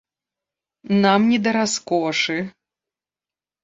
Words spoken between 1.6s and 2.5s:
раскошы.